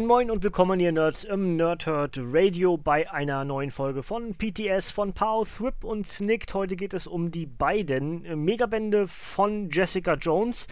[0.00, 4.90] Moin Moin und willkommen ihr Nerds im Nerdhurt Radio bei einer neuen Folge von PTS
[4.90, 6.54] von Pau, Thrip und Snicked.
[6.54, 10.68] Heute geht es um die beiden äh, Megabände von Jessica Jones,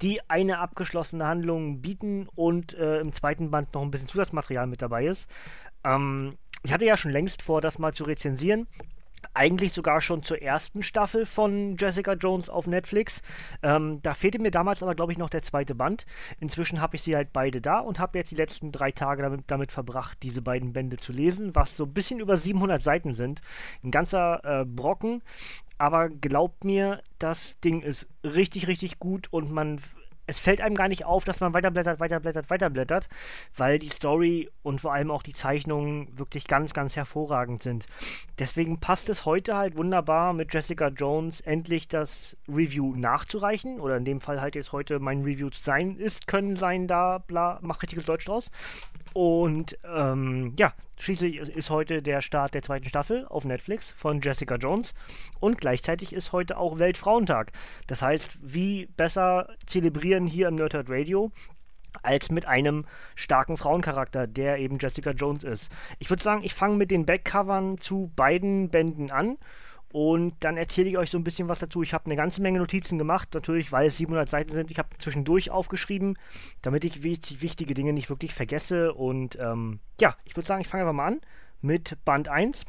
[0.00, 4.80] die eine abgeschlossene Handlung bieten und äh, im zweiten Band noch ein bisschen Zusatzmaterial mit
[4.80, 5.28] dabei ist.
[5.84, 8.66] Ähm, ich hatte ja schon längst vor, das mal zu rezensieren
[9.34, 13.22] eigentlich sogar schon zur ersten Staffel von Jessica Jones auf Netflix.
[13.62, 16.06] Ähm, da fehlte mir damals aber, glaube ich, noch der zweite Band.
[16.40, 19.44] Inzwischen habe ich sie halt beide da und habe jetzt die letzten drei Tage damit,
[19.46, 23.40] damit, verbracht, diese beiden Bände zu lesen, was so ein bisschen über 700 Seiten sind.
[23.82, 25.22] Ein ganzer äh, Brocken.
[25.78, 29.80] Aber glaubt mir, das Ding ist richtig, richtig gut und man
[30.30, 33.08] es fällt einem gar nicht auf, dass man weiterblättert, weiterblättert, weiterblättert,
[33.56, 37.86] weil die Story und vor allem auch die Zeichnungen wirklich ganz, ganz hervorragend sind.
[38.38, 44.04] Deswegen passt es heute halt wunderbar mit Jessica Jones endlich das Review nachzureichen oder in
[44.04, 47.82] dem Fall halt jetzt heute mein Review zu sein ist, können sein, da, bla, mach
[47.82, 48.52] richtiges Deutsch draus.
[49.12, 54.56] Und ähm, ja, schließlich ist heute der Start der zweiten Staffel auf Netflix von Jessica
[54.56, 54.94] Jones
[55.40, 57.52] und gleichzeitig ist heute auch Weltfrauentag.
[57.86, 61.32] Das heißt, wie besser zelebrieren hier im Nerdhurt Radio
[62.02, 62.84] als mit einem
[63.16, 65.70] starken Frauencharakter, der eben Jessica Jones ist.
[65.98, 69.38] Ich würde sagen, ich fange mit den Backcovern zu beiden Bänden an
[69.92, 71.82] und dann erzähle ich euch so ein bisschen was dazu.
[71.82, 74.70] Ich habe eine ganze Menge Notizen gemacht, natürlich, weil es 700 Seiten sind.
[74.70, 76.16] Ich habe zwischendurch aufgeschrieben,
[76.62, 78.94] damit ich wichtige Dinge nicht wirklich vergesse.
[78.94, 81.20] Und ähm, ja, ich würde sagen, ich fange einfach mal an
[81.60, 82.64] mit Band 1.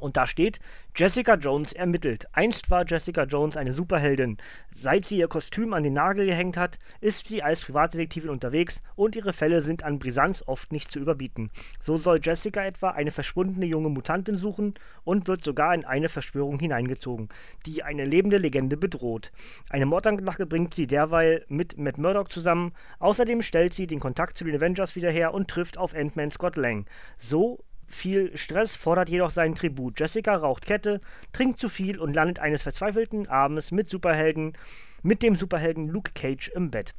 [0.00, 0.58] Und da steht,
[0.94, 2.26] Jessica Jones ermittelt.
[2.32, 4.38] Einst war Jessica Jones eine Superheldin.
[4.74, 9.16] Seit sie ihr Kostüm an den Nagel gehängt hat, ist sie als Privatdetektivin unterwegs und
[9.16, 11.50] ihre Fälle sind an Brisanz oft nicht zu überbieten.
[11.80, 14.74] So soll Jessica etwa eine verschwundene junge Mutantin suchen
[15.04, 17.28] und wird sogar in eine Verschwörung hineingezogen,
[17.66, 19.32] die eine lebende Legende bedroht.
[19.70, 22.72] Eine Mordanklage bringt sie derweil mit Matt Murdock zusammen.
[22.98, 26.56] Außerdem stellt sie den Kontakt zu den Avengers wieder her und trifft auf Ant-Man Scott
[26.56, 26.86] Lang.
[27.18, 29.98] So viel Stress fordert jedoch seinen Tribut.
[29.98, 31.00] Jessica raucht Kette,
[31.32, 34.56] trinkt zu viel und landet eines verzweifelten Abends mit Superhelden,
[35.02, 36.94] mit dem Superhelden Luke Cage im Bett.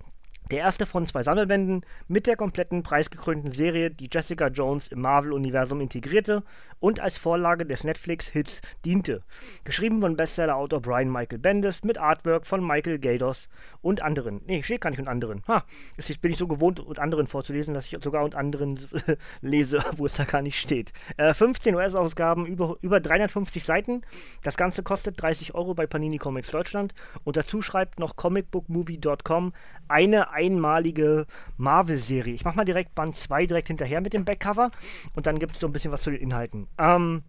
[0.50, 5.82] Der erste von zwei Sammelbänden mit der kompletten preisgekrönten Serie, die Jessica Jones im Marvel-Universum
[5.82, 6.42] integrierte
[6.80, 9.24] und als Vorlage des Netflix-Hits diente.
[9.66, 13.50] Geschrieben von Bestseller-Autor Brian Michael Bendis mit Artwork von Michael Gados
[13.82, 14.42] und anderen.
[14.46, 15.44] Nee, steht gar nicht und anderen.
[15.50, 15.66] Ha,
[15.98, 18.88] jetzt bin ich so gewohnt, und anderen vorzulesen, dass ich sogar und anderen
[19.42, 20.94] lese, wo es da gar nicht steht.
[21.18, 24.02] Äh, 15 US-Ausgaben, über, über 350 Seiten.
[24.44, 26.94] Das Ganze kostet 30 Euro bei Panini Comics Deutschland.
[27.26, 29.52] Und dazu schreibt noch comicbookmovie.com
[29.90, 31.26] eine einmalige
[31.58, 32.36] Marvel-Serie.
[32.36, 34.72] Ich mache mal direkt Band 2 direkt hinterher mit dem Backcover
[35.16, 36.68] und dann gibt es so ein bisschen was zu den Inhalten.
[36.78, 37.24] Ähm,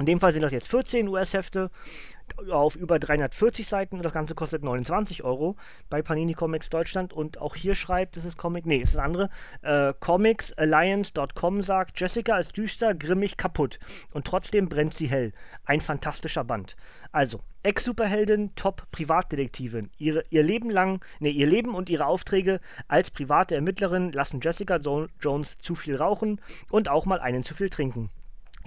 [0.00, 1.70] in dem Fall sind das jetzt 14 US-Hefte
[2.50, 5.56] auf über 340 Seiten und das Ganze kostet 29 Euro
[5.88, 9.04] bei Panini Comics Deutschland und auch hier schreibt, es ist Comic, nee, es ist eine
[9.04, 9.30] andere,
[9.62, 13.78] äh, comicsalliance.com sagt, Jessica ist düster, grimmig, kaputt
[14.12, 15.32] und trotzdem brennt sie hell.
[15.64, 16.76] Ein fantastischer Band.
[17.12, 19.90] Also, Ex-Superheldin, Top-Privatdetektivin.
[19.98, 25.08] Ihr Leben lang, nee, ihr Leben und ihre Aufträge als private Ermittlerin lassen Jessica jo
[25.20, 26.40] Jones zu viel rauchen
[26.70, 28.08] und auch mal einen zu viel trinken.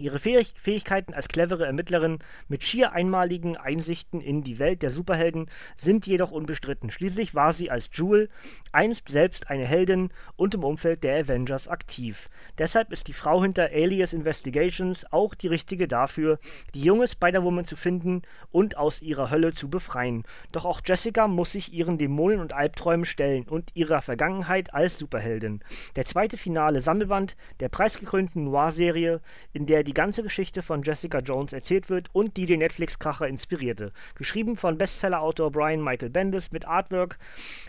[0.03, 2.19] Ihre Fähigkeiten als clevere Ermittlerin
[2.49, 6.91] mit schier einmaligen Einsichten in die Welt der Superhelden sind jedoch unbestritten.
[6.91, 8.29] Schließlich war sie als Jewel
[8.73, 12.29] einst selbst eine Heldin und im Umfeld der Avengers aktiv.
[12.57, 16.37] Deshalb ist die Frau hinter Alias Investigations auch die richtige dafür,
[16.73, 20.25] die junge Spider-Woman zu finden und aus ihrer Hölle zu befreien.
[20.51, 25.63] Doch auch Jessica muss sich ihren Dämonen und Albträumen stellen und ihrer Vergangenheit als Superheldin.
[25.95, 29.21] Der zweite finale Sammelband der preisgekrönten Noir-Serie,
[29.53, 33.91] in der die ganze Geschichte von Jessica Jones erzählt wird und die den Netflix-Kracher inspirierte.
[34.15, 37.17] Geschrieben von Bestseller-Autor Brian Michael Bendis mit Artwork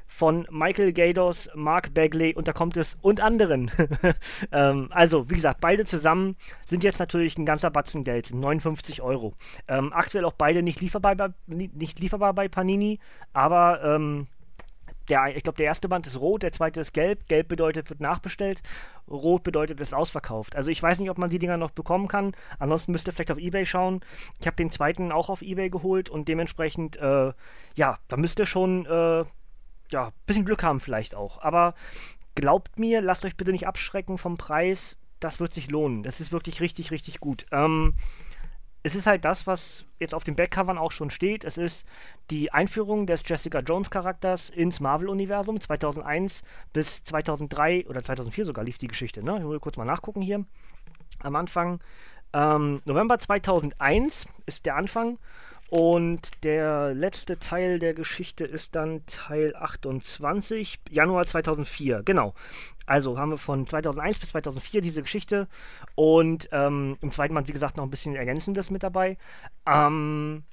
[0.06, 3.70] von Michael Gados, Mark Bagley und da kommt es und anderen.
[4.52, 6.36] ähm, also, wie gesagt, beide zusammen
[6.66, 9.34] sind jetzt natürlich ein ganzer Batzen Geld, 59 Euro.
[9.68, 12.98] Ähm, aktuell auch beide nicht lieferbar bei, nicht lieferbar bei Panini,
[13.32, 14.26] aber ähm,
[15.08, 17.28] der, ich glaube, der erste Band ist rot, der zweite ist gelb.
[17.28, 18.62] Gelb bedeutet, wird nachbestellt.
[19.08, 20.56] Rot bedeutet, ist ausverkauft.
[20.56, 22.32] Also ich weiß nicht, ob man die Dinger noch bekommen kann.
[22.58, 24.00] Ansonsten müsst ihr vielleicht auf Ebay schauen.
[24.40, 27.32] Ich habe den zweiten auch auf Ebay geholt und dementsprechend, äh,
[27.74, 29.24] ja, da müsst ihr schon äh,
[29.90, 31.40] ja, bisschen Glück haben vielleicht auch.
[31.40, 31.74] Aber
[32.34, 34.96] glaubt mir, lasst euch bitte nicht abschrecken vom Preis.
[35.20, 36.02] Das wird sich lohnen.
[36.02, 37.46] Das ist wirklich richtig, richtig gut.
[37.52, 37.94] Ähm,
[38.84, 41.42] es ist halt das, was jetzt auf den Backcovern auch schon steht.
[41.42, 41.86] Es ist
[42.30, 45.58] die Einführung des Jessica Jones Charakters ins Marvel-Universum.
[45.58, 46.42] 2001
[46.74, 49.24] bis 2003 oder 2004 sogar lief die Geschichte.
[49.24, 49.38] Ne?
[49.38, 50.44] Ich will kurz mal nachgucken hier
[51.20, 51.80] am Anfang.
[52.34, 55.18] Ähm, November 2001 ist der Anfang
[55.74, 62.04] und der letzte Teil der Geschichte ist dann Teil 28, Januar 2004.
[62.04, 62.32] Genau.
[62.86, 65.48] Also haben wir von 2001 bis 2004 diese Geschichte
[65.96, 69.18] und ähm, im zweiten Band, wie gesagt, noch ein bisschen Ergänzendes mit dabei.
[69.66, 70.44] Ähm,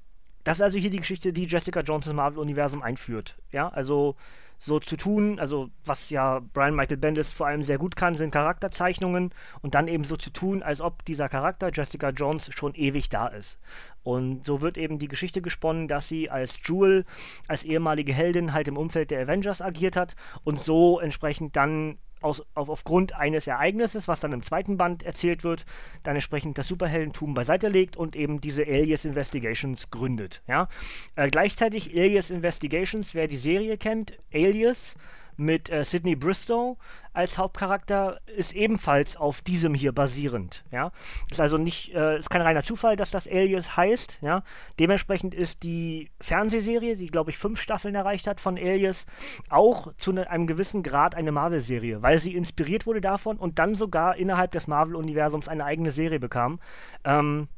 [0.44, 3.38] das ist also hier die Geschichte, die Jessica Jones ins Marvel-Universum einführt.
[3.52, 4.16] Ja, also
[4.62, 8.32] so zu tun, also was ja Brian Michael Bendis vor allem sehr gut kann, sind
[8.32, 13.10] Charakterzeichnungen und dann eben so zu tun, als ob dieser Charakter Jessica Jones schon ewig
[13.10, 13.58] da ist.
[14.04, 17.06] Und so wird eben die Geschichte gesponnen, dass sie als Jewel,
[17.48, 22.42] als ehemalige Heldin halt im Umfeld der Avengers agiert hat und so entsprechend dann aus,
[22.54, 25.66] auf, aufgrund eines Ereignisses, was dann im zweiten Band erzählt wird,
[26.04, 30.42] dann entsprechend das Superheldentum beiseite legt und eben diese Alias Investigations gründet.
[30.48, 30.68] Ja?
[31.16, 34.96] Äh, gleichzeitig Alias Investigations, wer die Serie kennt, Alias
[35.42, 36.78] mit äh, Sidney Bristow
[37.14, 40.64] als Hauptcharakter ist ebenfalls auf diesem hier basierend.
[40.72, 40.92] Ja,
[41.30, 44.20] ist also nicht, äh, ist kein reiner Zufall, dass das Alias heißt.
[44.22, 44.44] Ja,
[44.80, 49.06] dementsprechend ist die Fernsehserie, die glaube ich fünf Staffeln erreicht hat von Alias,
[49.50, 53.76] auch zu ne, einem gewissen Grad eine Marvel-Serie, weil sie inspiriert wurde davon und dann
[53.76, 56.60] sogar innerhalb des Marvel-Universums eine eigene Serie bekam.
[57.04, 57.50] Ähm,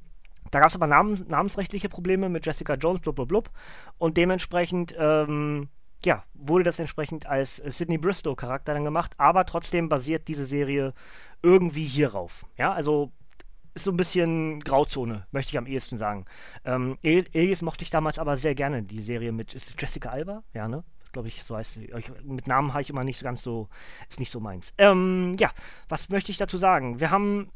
[0.52, 3.50] da gab es aber namens namensrechtliche Probleme mit Jessica Jones, blub, blub, blub.
[3.98, 5.70] Und dementsprechend ähm,
[6.06, 10.94] ja, wurde das entsprechend als Sidney Bristow-Charakter dann gemacht, aber trotzdem basiert diese Serie
[11.42, 12.46] irgendwie hierauf.
[12.58, 13.12] Ja, also
[13.74, 16.26] ist so ein bisschen Grauzone, möchte ich am ehesten sagen.
[16.64, 20.68] Ähm, Elias mochte ich damals aber sehr gerne, die Serie mit ist Jessica Alba, ja,
[20.68, 20.84] ne?
[21.12, 21.94] Glaube ich, so heißt sie.
[22.24, 23.70] Mit Namen habe ich immer nicht so ganz so,
[24.10, 24.74] ist nicht so meins.
[24.80, 25.52] Ähm, ja,
[25.88, 27.00] was möchte ich dazu sagen?
[27.00, 27.52] Wir haben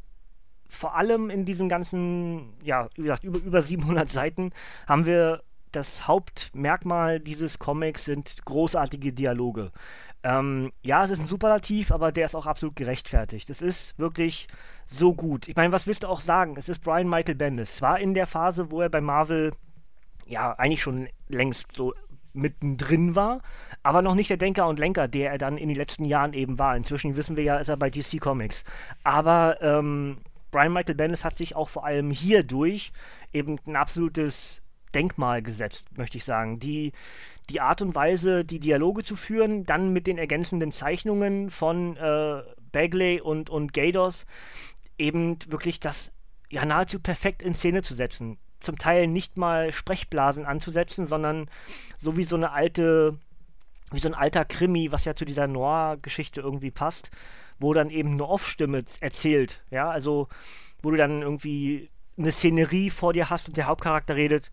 [0.68, 4.52] vor allem in diesem ganzen, ja, wie gesagt, über, über 700 Seiten
[4.86, 5.42] haben wir
[5.72, 9.72] das Hauptmerkmal dieses Comics sind großartige Dialoge.
[10.22, 13.48] Ähm, ja, es ist ein Superlativ, aber der ist auch absolut gerechtfertigt.
[13.50, 14.48] Es ist wirklich
[14.86, 15.46] so gut.
[15.48, 16.56] Ich meine, was willst du auch sagen?
[16.58, 17.76] Es ist Brian Michael Bendis.
[17.76, 19.52] Zwar in der Phase, wo er bei Marvel
[20.26, 21.94] ja eigentlich schon längst so
[22.34, 23.40] mittendrin war,
[23.82, 26.58] aber noch nicht der Denker und Lenker, der er dann in den letzten Jahren eben
[26.58, 26.76] war.
[26.76, 28.64] Inzwischen wissen wir ja, ist er bei DC Comics.
[29.04, 30.16] Aber ähm,
[30.50, 32.92] Brian Michael Bendis hat sich auch vor allem hierdurch
[33.32, 34.62] eben ein absolutes
[34.94, 36.58] Denkmal gesetzt, möchte ich sagen.
[36.58, 36.92] Die,
[37.50, 42.42] die Art und Weise, die Dialoge zu führen, dann mit den ergänzenden Zeichnungen von äh,
[42.72, 44.26] Bagley und, und Gados,
[44.98, 46.12] eben wirklich das
[46.50, 48.38] ja nahezu perfekt in Szene zu setzen.
[48.60, 51.48] Zum Teil nicht mal Sprechblasen anzusetzen, sondern
[51.98, 53.16] so wie so eine alte,
[53.92, 57.10] wie so ein alter Krimi, was ja zu dieser Noir-Geschichte irgendwie passt,
[57.58, 60.28] wo dann eben eine Off-Stimme erzählt, ja, also
[60.82, 64.50] wo du dann irgendwie eine Szenerie vor dir hast und der Hauptcharakter redet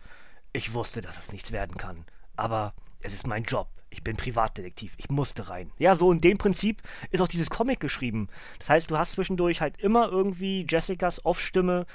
[0.55, 2.05] ich wusste, dass es nichts werden kann.
[2.37, 3.67] Aber es ist mein Job.
[3.89, 4.93] Ich bin Privatdetektiv.
[4.97, 5.71] Ich musste rein.
[5.77, 6.81] Ja, so in dem Prinzip
[7.11, 8.29] ist auch dieses Comic geschrieben.
[8.59, 11.85] Das heißt, du hast zwischendurch halt immer irgendwie Jessicas Off-Stimme,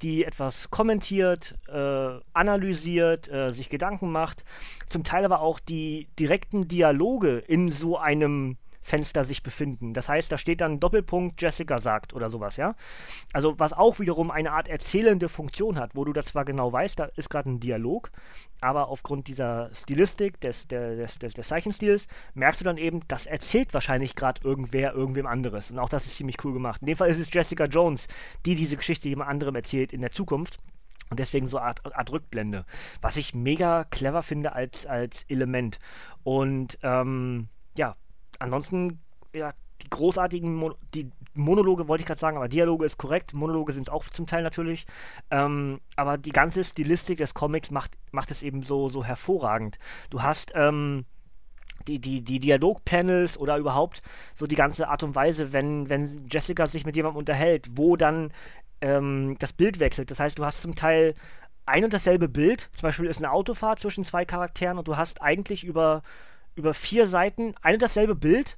[0.00, 4.44] die etwas kommentiert, äh, analysiert, äh, sich Gedanken macht.
[4.88, 8.56] Zum Teil aber auch die direkten Dialoge in so einem
[8.90, 9.94] Fenster sich befinden.
[9.94, 12.74] Das heißt, da steht dann Doppelpunkt Jessica sagt oder sowas, ja.
[13.32, 16.98] Also was auch wiederum eine Art erzählende Funktion hat, wo du das zwar genau weißt,
[16.98, 18.10] da ist gerade ein Dialog,
[18.60, 23.72] aber aufgrund dieser Stilistik, des, des, des, des Zeichenstils, merkst du dann eben, das erzählt
[23.72, 25.70] wahrscheinlich gerade irgendwer irgendwem anderes.
[25.70, 26.80] Und auch das ist ziemlich cool gemacht.
[26.80, 28.08] In dem Fall ist es Jessica Jones,
[28.44, 30.58] die diese Geschichte jemand anderem erzählt in der Zukunft.
[31.10, 32.64] Und deswegen so Art, Art Rückblende.
[33.00, 35.78] Was ich mega clever finde als, als Element.
[36.24, 37.96] Und ähm, ja,
[38.40, 39.00] ansonsten,
[39.32, 43.72] ja, die großartigen Mon die Monologe wollte ich gerade sagen, aber Dialoge ist korrekt, Monologe
[43.72, 44.84] sind es auch zum Teil natürlich.
[45.30, 49.78] Ähm, aber die ganze Stilistik des Comics macht, macht es eben so, so hervorragend.
[50.10, 51.04] Du hast ähm,
[51.86, 54.02] die, die, die Dialogpanels oder überhaupt
[54.34, 58.32] so die ganze Art und Weise, wenn, wenn Jessica sich mit jemandem unterhält, wo dann
[58.80, 60.10] ähm, das Bild wechselt.
[60.10, 61.14] Das heißt, du hast zum Teil
[61.66, 65.22] ein und dasselbe Bild, zum Beispiel ist eine Autofahrt zwischen zwei Charakteren und du hast
[65.22, 66.02] eigentlich über
[66.60, 68.56] über vier Seiten ein und dasselbe Bild,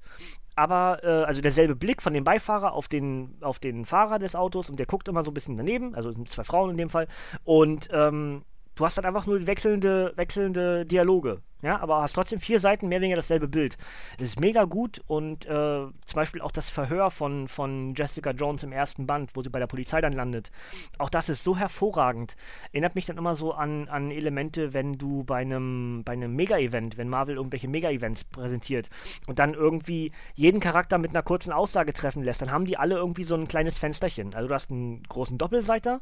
[0.54, 4.68] aber äh, also derselbe Blick von dem Beifahrer auf den, auf den Fahrer des Autos
[4.68, 7.08] und der guckt immer so ein bisschen daneben, also sind zwei Frauen in dem Fall.
[7.44, 8.42] Und ähm,
[8.74, 11.42] du hast dann einfach nur wechselnde, wechselnde Dialoge.
[11.62, 13.76] ja, aber hast trotzdem vier Seiten mehr oder weniger dasselbe Bild.
[14.18, 18.64] Das ist mega gut und äh, zum Beispiel auch das Verhör von, von Jessica Jones
[18.64, 20.50] im ersten Band, wo sie bei der Polizei dann landet.
[20.98, 22.36] Auch das ist so hervorragend.
[22.72, 26.96] Erinnert mich dann immer so an, an Elemente, wenn du bei einem, bei einem Mega-Event,
[26.96, 28.88] wenn Marvel irgendwelche Mega-Events präsentiert
[29.26, 32.96] und dann irgendwie jeden Charakter mit einer kurzen Aussage treffen lässt, dann haben die alle
[32.96, 34.34] irgendwie so ein kleines Fensterchen.
[34.34, 36.00] Also du hast einen großen Doppelseiter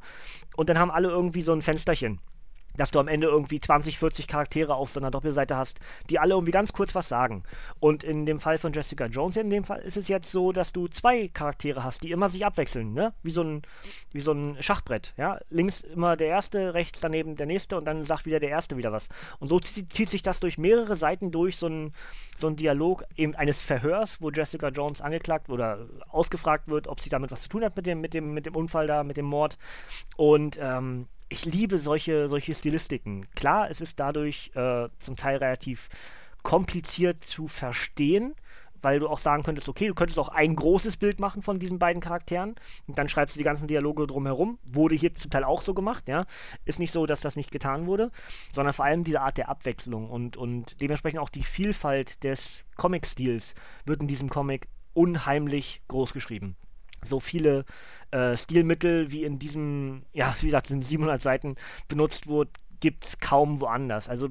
[0.57, 2.21] und dann haben alle irgendwie so ein Fensterchen
[2.77, 6.35] dass du am Ende irgendwie 20, 40 Charaktere auf so einer Doppelseite hast, die alle
[6.35, 7.43] irgendwie ganz kurz was sagen.
[7.79, 10.73] Und in dem Fall von Jessica Jones, in dem Fall ist es jetzt so, dass
[10.73, 13.13] du zwei Charaktere hast, die immer sich abwechseln, ne?
[13.23, 13.63] Wie so ein,
[14.13, 15.39] wie so ein Schachbrett, ja?
[15.51, 18.93] Links immer der erste, rechts daneben der nächste und dann sagt wieder der erste wieder
[18.93, 19.09] was.
[19.39, 21.93] Und so zieht sich das durch mehrere Seiten durch, so ein,
[22.39, 27.11] so ein Dialog eben eines Verhörs, wo Jessica Jones angeklagt oder ausgefragt wird, ob sie
[27.11, 29.27] damit was zu tun hat mit dem, mit dem, mit dem Unfall da, mit dem
[29.27, 29.59] Mord.
[30.17, 33.27] Und ähm, ich liebe solche, solche Stilistiken.
[33.35, 35.89] Klar, es ist dadurch äh, zum Teil relativ
[36.43, 38.35] kompliziert zu verstehen,
[38.83, 41.79] weil du auch sagen könntest, okay, du könntest auch ein großes Bild machen von diesen
[41.79, 42.57] beiden Charakteren
[42.87, 44.59] und dann schreibst du die ganzen Dialoge drumherum.
[44.65, 46.27] Wurde hier zum Teil auch so gemacht, ja.
[46.65, 48.11] Ist nicht so, dass das nicht getan wurde,
[48.53, 53.55] sondern vor allem diese Art der Abwechslung und, und dementsprechend auch die Vielfalt des Comic-Stils
[53.85, 56.57] wird in diesem Comic unheimlich groß geschrieben.
[57.05, 57.65] So viele
[58.11, 61.57] äh, Stilmittel wie in diesem, ja, wie gesagt, sind 700 Seiten
[61.89, 64.09] benutzt wurde, gibt es kaum woanders.
[64.09, 64.29] Also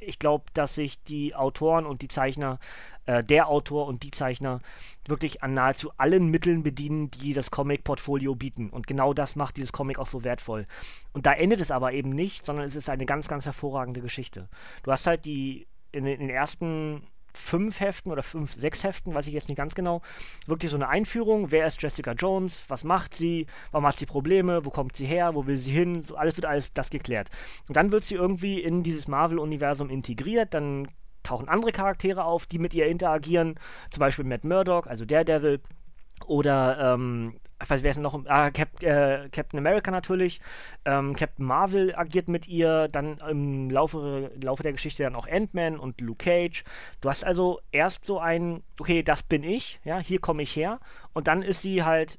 [0.00, 2.58] ich glaube, dass sich die Autoren und die Zeichner,
[3.06, 4.60] äh, der Autor und die Zeichner
[5.06, 8.70] wirklich an nahezu allen Mitteln bedienen, die das Comic-Portfolio bieten.
[8.70, 10.66] Und genau das macht dieses Comic auch so wertvoll.
[11.12, 14.48] Und da endet es aber eben nicht, sondern es ist eine ganz, ganz hervorragende Geschichte.
[14.82, 19.26] Du hast halt die in, in den ersten fünf Heften oder fünf, sechs Heften, weiß
[19.26, 20.02] ich jetzt nicht ganz genau,
[20.46, 21.50] wirklich so eine Einführung.
[21.50, 22.64] Wer ist Jessica Jones?
[22.68, 23.46] Was macht sie?
[23.72, 24.64] Warum hat sie Probleme?
[24.64, 25.34] Wo kommt sie her?
[25.34, 26.04] Wo will sie hin?
[26.04, 27.28] So alles wird alles das geklärt.
[27.68, 30.54] Und dann wird sie irgendwie in dieses Marvel-Universum integriert.
[30.54, 30.88] Dann
[31.22, 33.56] tauchen andere Charaktere auf, die mit ihr interagieren.
[33.90, 35.60] Zum Beispiel Matt Murdock, also Daredevil.
[36.26, 37.34] Oder ähm,
[37.64, 38.24] ich weiß, wer ist noch?
[38.26, 40.40] Ah, Cap, äh, Captain America natürlich.
[40.84, 42.88] Ähm, Captain Marvel agiert mit ihr.
[42.88, 46.64] Dann im Laufe, Laufe der Geschichte dann auch Ant-Man und Luke Cage.
[47.00, 50.80] Du hast also erst so ein, okay, das bin ich, ja, hier komme ich her.
[51.12, 52.18] Und dann ist sie halt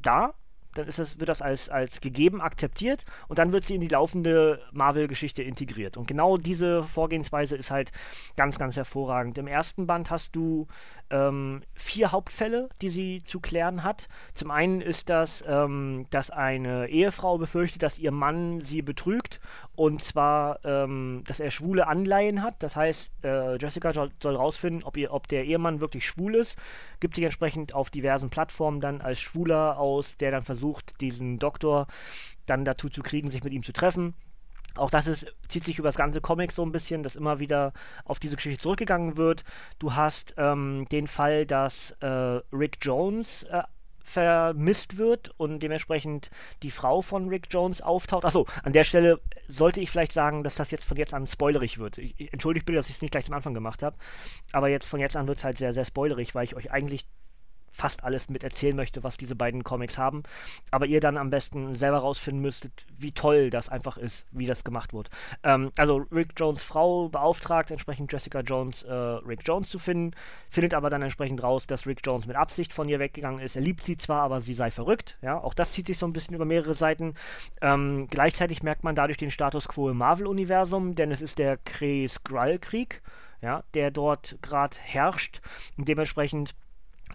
[0.00, 0.34] da
[0.78, 3.88] dann ist das, wird das als, als gegeben akzeptiert und dann wird sie in die
[3.88, 5.96] laufende Marvel-Geschichte integriert.
[5.96, 7.90] Und genau diese Vorgehensweise ist halt
[8.36, 9.38] ganz, ganz hervorragend.
[9.38, 10.66] Im ersten Band hast du
[11.10, 14.08] ähm, vier Hauptfälle, die sie zu klären hat.
[14.34, 19.40] Zum einen ist das, ähm, dass eine Ehefrau befürchtet, dass ihr Mann sie betrügt
[19.74, 22.62] und zwar, ähm, dass er schwule Anleihen hat.
[22.62, 26.56] Das heißt, äh, Jessica soll, rausfinden, ob, ob der Ehemann wirklich schwul ist,
[27.00, 31.86] gibt sich entsprechend auf diversen Plattformen dann als Schwuler aus, der dann versucht, diesen Doktor
[32.46, 34.14] dann dazu zu kriegen, sich mit ihm zu treffen.
[34.74, 37.72] Auch das ist, zieht sich über das ganze Comic so ein bisschen, dass immer wieder
[38.04, 39.44] auf diese Geschichte zurückgegangen wird.
[39.78, 42.06] Du hast ähm, den Fall, dass äh,
[42.52, 43.62] Rick Jones äh,
[44.08, 46.30] vermisst wird und dementsprechend
[46.62, 48.24] die Frau von Rick Jones auftaucht.
[48.24, 51.78] Achso, an der Stelle sollte ich vielleicht sagen, dass das jetzt von jetzt an spoilerig
[51.78, 51.98] wird.
[51.98, 53.96] Ich, entschuldigt bitte, dass ich es nicht gleich am Anfang gemacht habe,
[54.52, 57.06] aber jetzt von jetzt an wird es halt sehr, sehr spoilerig, weil ich euch eigentlich
[57.72, 60.22] fast alles mit erzählen möchte, was diese beiden Comics haben.
[60.70, 64.64] Aber ihr dann am besten selber rausfinden müsstet, wie toll das einfach ist, wie das
[64.64, 65.10] gemacht wird.
[65.42, 70.14] Ähm, also Rick Jones Frau beauftragt, entsprechend Jessica Jones äh, Rick Jones zu finden,
[70.48, 73.56] findet aber dann entsprechend raus, dass Rick Jones mit Absicht von ihr weggegangen ist.
[73.56, 75.18] Er liebt sie zwar, aber sie sei verrückt.
[75.22, 77.14] Ja, auch das zieht sich so ein bisschen über mehrere Seiten.
[77.60, 83.02] Ähm, gleichzeitig merkt man dadurch den Status quo im Marvel-Universum, denn es ist der Kree-Skrull-Krieg,
[83.40, 85.40] ja, der dort gerade herrscht
[85.76, 86.54] und dementsprechend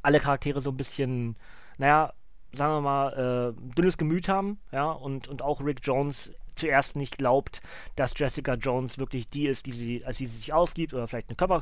[0.03, 1.35] alle Charaktere so ein bisschen,
[1.77, 2.13] naja,
[2.51, 7.17] sagen wir mal, äh, dünnes Gemüt haben, ja, und, und auch Rick Jones zuerst nicht
[7.17, 7.61] glaubt,
[7.95, 11.37] dass Jessica Jones wirklich die ist, die sie, als sie sich ausgibt oder vielleicht ein
[11.37, 11.61] Körper,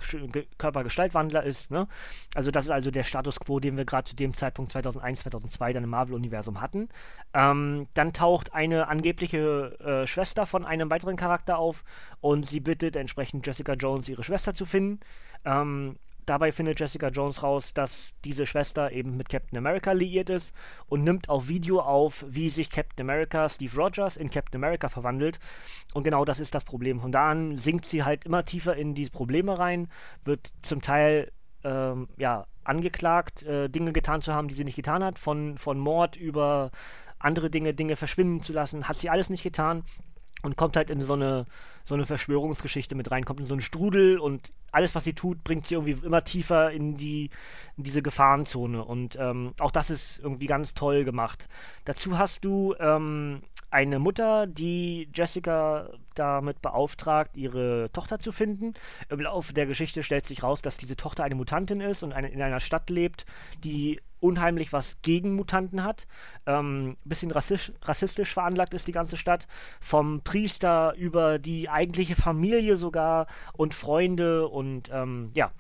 [0.58, 1.72] Körpergestaltwandler ist.
[1.72, 1.88] Ne?
[2.36, 5.74] Also das ist also der Status quo, den wir gerade zu dem Zeitpunkt 2001, 2002
[5.74, 6.90] dann im Marvel-Universum hatten.
[7.34, 11.84] Ähm, dann taucht eine angebliche äh, Schwester von einem weiteren Charakter auf
[12.20, 15.00] und sie bittet entsprechend Jessica Jones, ihre Schwester zu finden.
[15.46, 15.96] Ähm,
[16.32, 20.54] Dabei findet Jessica Jones raus, dass diese Schwester eben mit Captain America liiert ist
[20.88, 25.42] und nimmt auf Video auf, wie sich Captain America, Steve Rogers, in Captain America verwandelt.
[25.94, 27.02] Und genau das ist das Problem.
[27.02, 29.90] Von da an sinkt sie halt immer tiefer in diese Probleme rein,
[30.24, 31.34] wird zum Teil
[31.66, 35.80] ähm, ja, angeklagt, äh, Dinge getan zu haben, die sie nicht getan hat, von, von
[35.80, 36.72] Mord über
[37.20, 39.84] andere Dinge, Dinge verschwinden zu lassen, hat sie alles nicht getan
[40.42, 41.46] und kommt halt in so eine,
[41.86, 45.44] so eine Verschwörungsgeschichte mit rein, kommt in so einen Strudel und alles, was sie tut,
[45.44, 47.30] bringt sie irgendwie immer tiefer in, die,
[47.78, 48.84] in diese Gefahrenzone.
[48.84, 51.50] Und ähm, auch das ist irgendwie ganz toll gemacht.
[51.86, 58.74] Dazu hast du ähm, eine Mutter, die Jessica damit beauftragt, ihre Tochter zu finden.
[59.10, 62.30] Im Laufe der Geschichte stellt sich raus, dass diese Tochter eine Mutantin ist und eine,
[62.30, 63.26] in einer Stadt lebt,
[63.64, 66.08] die unheimlich was gegen Mutanten hat.
[66.46, 69.48] Ähm, bisschen rassistisch, rassistisch veranlagt ist die ganze Stadt.
[69.80, 75.52] Vom Priester über die eigentliche Familie sogar und Freunde und ähm, ja,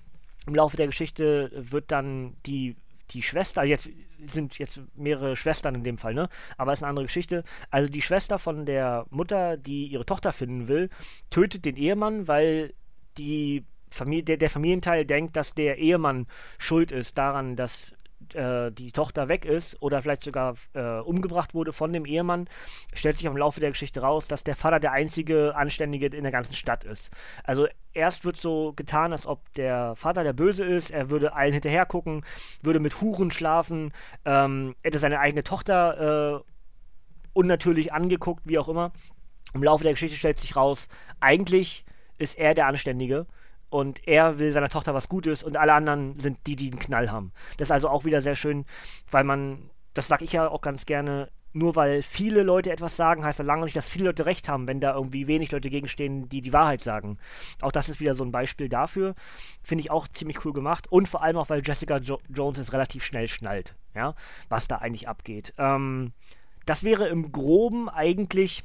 [0.45, 2.75] im Laufe der Geschichte wird dann die
[3.11, 3.89] die Schwester, jetzt
[4.25, 6.29] sind jetzt mehrere Schwestern in dem Fall, ne?
[6.57, 7.43] Aber ist eine andere Geschichte.
[7.69, 10.89] Also die Schwester von der Mutter, die ihre Tochter finden will,
[11.29, 12.73] tötet den Ehemann, weil
[13.17, 16.27] die Familie, der, der Familienteil denkt, dass der Ehemann
[16.57, 17.93] schuld ist daran, dass
[18.33, 22.47] äh, die Tochter weg ist oder vielleicht sogar äh, umgebracht wurde von dem Ehemann,
[22.93, 26.31] stellt sich im Laufe der Geschichte raus, dass der Vater der einzige Anständige in der
[26.31, 27.11] ganzen Stadt ist.
[27.43, 31.53] Also erst wird so getan, als ob der Vater der Böse ist, er würde allen
[31.53, 32.25] hinterher gucken,
[32.61, 33.93] würde mit Huren schlafen,
[34.25, 36.51] ähm, hätte seine eigene Tochter äh,
[37.33, 38.91] unnatürlich angeguckt, wie auch immer.
[39.53, 40.87] Im Laufe der Geschichte stellt sich raus,
[41.19, 41.85] eigentlich
[42.17, 43.25] ist er der Anständige
[43.71, 47.09] und er will seiner Tochter was Gutes und alle anderen sind die, die einen Knall
[47.09, 47.31] haben.
[47.57, 48.65] Das ist also auch wieder sehr schön,
[49.09, 53.23] weil man, das sage ich ja auch ganz gerne, nur weil viele Leute etwas sagen,
[53.23, 56.27] heißt das lange nicht, dass viele Leute recht haben, wenn da irgendwie wenig Leute gegenstehen,
[56.27, 57.17] die die Wahrheit sagen.
[57.61, 59.15] Auch das ist wieder so ein Beispiel dafür.
[59.63, 60.91] Finde ich auch ziemlich cool gemacht.
[60.91, 64.15] Und vor allem auch, weil Jessica jo Jones es relativ schnell schnallt, ja,
[64.49, 65.53] was da eigentlich abgeht.
[65.57, 66.13] Ähm,
[66.65, 68.63] das wäre im Groben eigentlich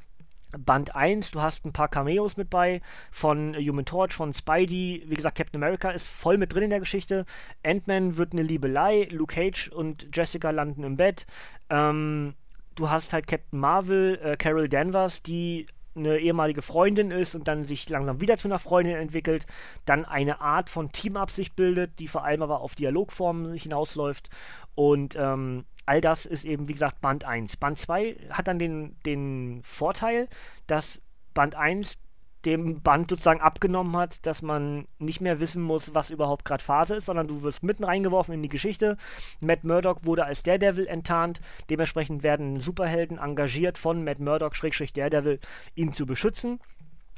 [0.59, 5.15] Band 1, du hast ein paar Cameos mit bei von Human Torch, von Spidey, wie
[5.15, 7.27] gesagt, Captain America ist voll mit drin in der Geschichte.
[7.65, 11.27] Ant-Man wird eine Liebelei, Luke Cage und Jessica landen im Bett.
[11.69, 12.35] Ähm,
[12.75, 17.65] du hast halt Captain Marvel, äh, Carol Danvers, die eine ehemalige Freundin ist und dann
[17.65, 19.47] sich langsam wieder zu einer Freundin entwickelt,
[19.87, 24.29] dann eine Art von Team-Up sich bildet, die vor allem aber auf Dialogformen hinausläuft
[24.77, 27.57] und ähm, all das ist eben, wie gesagt, Band 1.
[27.57, 30.29] Band 2 hat dann den, den Vorteil,
[30.69, 31.01] dass
[31.35, 31.99] Band 1
[32.45, 36.95] dem Band sozusagen abgenommen hat, dass man nicht mehr wissen muss, was überhaupt gerade Phase
[36.95, 38.97] ist, sondern du wirst mitten reingeworfen in die Geschichte.
[39.41, 41.41] Matt Murdock wurde als Daredevil enttarnt,
[41.71, 45.41] dementsprechend werden Superhelden engagiert von Matt Murdock, Schrägstrich Daredevil,
[45.75, 46.61] ihn zu beschützen.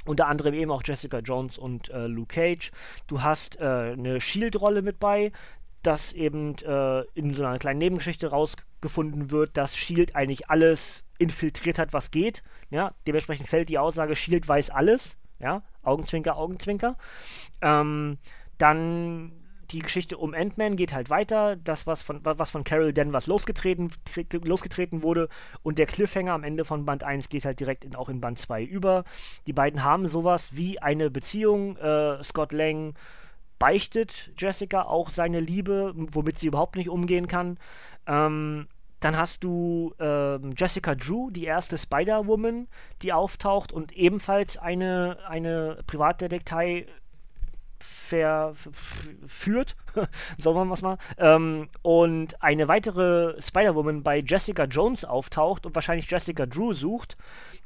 [0.07, 2.71] Unter anderem eben auch Jessica Jones und äh, Luke Cage.
[3.09, 5.33] Du hast äh, eine Shield-Rolle mit bei,
[5.88, 11.79] dass eben äh, in so einer kleinen Nebengeschichte rausgefunden wird, dass Shield eigentlich alles infiltriert
[11.79, 12.42] hat, was geht.
[12.68, 15.16] Ja, dementsprechend fällt die Aussage, Shield weiß alles.
[15.38, 16.98] Ja, Augenzwinker, Augenzwinker.
[17.62, 18.18] Ähm,
[18.59, 19.33] dann
[19.70, 21.57] die Geschichte um Ant-Man geht halt weiter.
[21.57, 23.90] Das, was von, was von Carol Danvers losgetreten,
[24.44, 25.31] losgetreten wurde.
[25.62, 28.38] Und der Cliffhanger am Ende von Band 1 geht halt direkt in, auch in Band
[28.38, 29.05] 2 über.
[29.46, 31.79] Die beiden haben sowas wie eine Beziehung.
[31.79, 32.94] Äh, Scott Lang
[33.59, 37.59] beichtet Jessica auch seine Liebe, womit sie überhaupt nicht umgehen kann.
[38.07, 38.68] Ähm,
[39.01, 42.66] dann hast du ähm, Jessica Drew, die erste Spider-Woman,
[43.03, 46.87] die auftaucht und ebenfalls eine, eine Privatdetektei
[47.83, 49.77] verführt,
[50.38, 56.47] sagen wir mal, ähm, und eine weitere Spider-Woman bei Jessica Jones auftaucht und wahrscheinlich Jessica
[56.47, 57.17] Drew sucht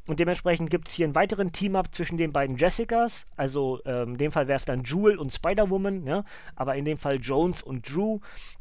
[0.06, 3.26] und dementsprechend gibt es hier einen weiteren Team-Up zwischen den beiden Jessicas.
[3.36, 6.24] Also ähm, in dem Fall wäre es dann Jewel und Spider-Woman, ja?
[6.56, 8.18] aber in dem Fall Jones und Drew,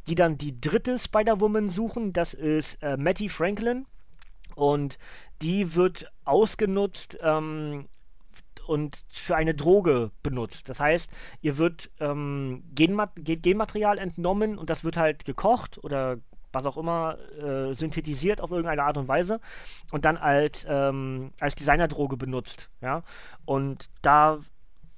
[0.08, 2.14] die dann die dritte Spider-Woman suchen.
[2.14, 3.88] Das ist äh, Mattie Franklin.
[4.56, 5.00] Und
[5.42, 7.88] die wird ausgenutzt ähm,
[8.68, 10.70] und für eine Droge benutzt.
[10.70, 11.10] Das heißt,
[11.42, 16.18] ihr wird ähm, Genmat Genmaterial entnommen und das wird halt gekocht oder
[16.54, 19.40] was auch immer, äh, synthetisiert auf irgendeine Art und Weise
[19.92, 22.70] und dann als, ähm, als Designerdroge benutzt.
[22.82, 23.04] Ja?
[23.46, 24.40] Und da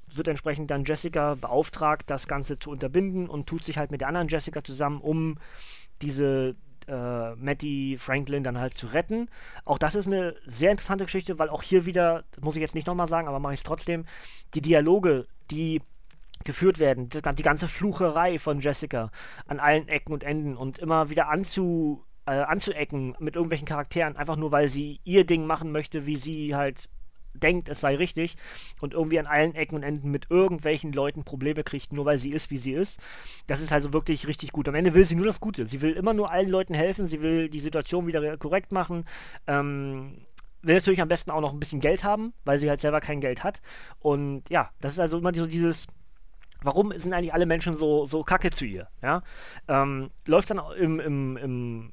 [0.08, 4.08] wird entsprechend dann Jessica beauftragt, das Ganze zu unterbinden und tut sich halt mit der
[4.08, 5.38] anderen Jessica zusammen, um
[6.02, 6.56] diese
[6.88, 9.30] äh, Matty Franklin dann halt zu retten.
[9.66, 12.88] Auch das ist eine sehr interessante Geschichte, weil auch hier wieder, muss ich jetzt nicht
[12.88, 14.06] nochmal sagen, aber mache ich es trotzdem,
[14.54, 15.82] die Dialoge, die
[16.44, 17.10] geführt werden.
[17.10, 19.12] Die ganze Flucherei von Jessica
[19.48, 24.36] an allen Ecken und Enden und immer wieder anzu, äh, anzuecken mit irgendwelchen Charakteren, einfach
[24.36, 26.90] nur weil sie ihr Ding machen möchte, wie sie halt
[27.34, 28.36] denkt, es sei richtig
[28.82, 32.32] und irgendwie an allen Ecken und Enden mit irgendwelchen Leuten Probleme kriegt, nur weil sie
[32.32, 33.00] ist, wie sie ist.
[33.48, 34.68] Das ist also wirklich richtig gut.
[34.68, 35.68] Am Ende will sie nur das Gute.
[35.68, 39.06] Sie will immer nur allen Leuten helfen, sie will die Situation wieder korrekt machen.
[39.48, 40.26] Ähm,
[40.62, 43.20] will natürlich am besten auch noch ein bisschen Geld haben, weil sie halt selber kein
[43.20, 43.62] Geld hat.
[44.00, 45.88] Und ja, das ist also immer so dieses
[46.64, 48.88] warum sind eigentlich alle Menschen so, so kacke zu ihr?
[49.02, 49.22] Ja?
[49.68, 51.92] Ähm, läuft dann im, im, im,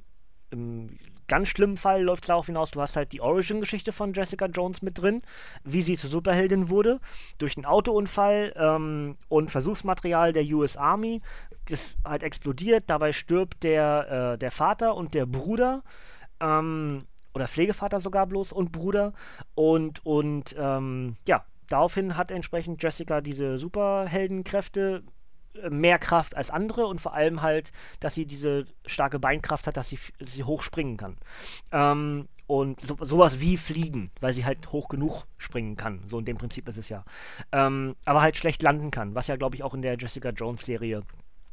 [0.50, 0.98] im
[1.30, 4.82] ganz schlimmen Fall läuft es darauf hinaus, du hast halt die Origin-Geschichte von Jessica Jones
[4.82, 5.22] mit drin,
[5.64, 7.00] wie sie zur Superheldin wurde,
[7.38, 11.22] durch einen Autounfall ähm, und Versuchsmaterial der US Army,
[11.68, 15.82] das halt explodiert, dabei stirbt der, äh, der Vater und der Bruder,
[16.40, 19.12] ähm, oder Pflegevater sogar bloß und Bruder
[19.54, 25.04] und, und ähm, ja, daraufhin hat entsprechend Jessica diese Superheldenkräfte
[25.68, 29.88] mehr Kraft als andere und vor allem halt, dass sie diese starke Beinkraft hat, dass
[29.88, 31.16] sie, sie hoch springen kann.
[31.72, 36.02] Ähm, und so, sowas wie fliegen, weil sie halt hoch genug springen kann.
[36.08, 37.04] So in dem Prinzip ist es ja.
[37.52, 41.02] Ähm, aber halt schlecht landen kann, was ja, glaube ich, auch in der Jessica Jones-Serie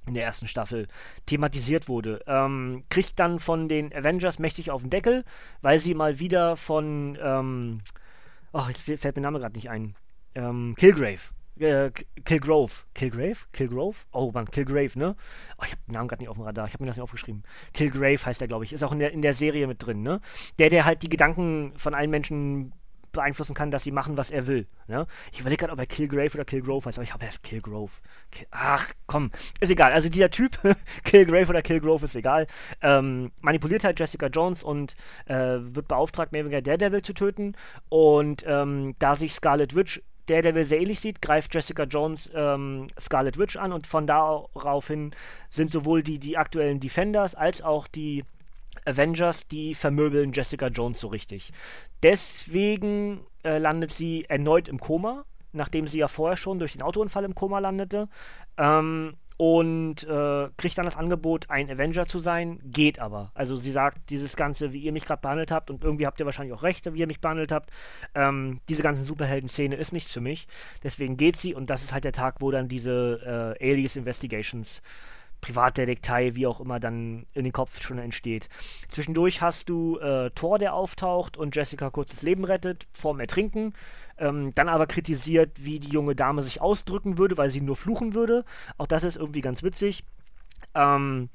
[0.08, 0.88] in der ersten Staffel
[1.26, 2.24] thematisiert wurde.
[2.26, 5.24] Ähm, kriegt dann von den Avengers mächtig auf den Deckel,
[5.62, 7.82] weil sie mal wieder von, ähm,
[8.54, 9.96] oh, jetzt fällt mir der Name gerade nicht ein,
[10.34, 11.30] ähm, Killgrave
[11.60, 11.92] äh,
[12.24, 12.72] Killgrove.
[12.94, 13.38] Killgrave?
[13.52, 13.98] Killgrove?
[14.12, 15.16] Oh Mann, Killgrave, ne?
[15.58, 16.68] Oh, ich habe den Namen gerade nicht auf dem Radar.
[16.68, 17.44] Ich habe mir das nicht aufgeschrieben.
[17.74, 18.74] Killgrave heißt der, glaube ich.
[18.74, 20.22] Ist auch in der, in der Serie mit drin, ne?
[20.60, 22.74] Der, der halt die Gedanken von allen Menschen
[23.18, 24.68] beeinflussen kann, dass sie machen, was er will.
[24.88, 25.08] Ne?
[25.32, 27.92] Ich überlege gerade, ob er Killgrave oder Killgrove heißt, aber ich habe erst Killgrove.
[28.32, 29.92] Kill Ach, komm, ist egal.
[29.92, 30.60] Also dieser Typ,
[31.04, 32.48] Killgrave oder Killgrove, ist egal.
[32.82, 37.56] Ähm, manipuliert halt Jessica Jones und äh, wird beauftragt, mehr oder weniger Daredevil zu töten.
[37.90, 42.88] Und ähm, da sich Scarlet Witch der, der sehr ähnlich sieht, greift Jessica Jones ähm,
[43.00, 45.12] Scarlet Witch an und von daraufhin
[45.50, 48.24] sind sowohl die, die aktuellen Defenders als auch die
[48.86, 51.52] Avengers, die vermöbeln Jessica Jones so richtig.
[52.04, 57.24] Deswegen äh, landet sie erneut im Koma, nachdem sie ja vorher schon durch den Autounfall
[57.24, 58.08] im Koma landete.
[58.58, 63.32] Ähm, und äh, kriegt dann das Angebot, ein Avenger zu sein, geht aber.
[63.36, 66.26] Also sie sagt, dieses Ganze, wie ihr mich gerade behandelt habt, und irgendwie habt ihr
[66.26, 67.70] wahrscheinlich auch recht, wie ihr mich behandelt habt,
[68.16, 70.48] ähm, diese ganze Superhelden-Szene ist nichts für mich.
[70.84, 74.82] Deswegen geht sie und das ist halt der Tag, wo dann diese äh, Alias Investigations
[75.40, 78.50] Privatdetektei, wie auch immer, dann in den Kopf schon entsteht.
[78.90, 83.74] Zwischendurch hast du äh, Thor, der auftaucht und Jessica kurzes Leben rettet, vorm Ertrinken
[84.18, 88.14] ähm, dann aber kritisiert, wie die junge Dame sich ausdrücken würde, weil sie nur fluchen
[88.14, 88.46] würde.
[88.78, 90.04] Auch das ist irgendwie ganz witzig.
[90.74, 91.30] Ähm,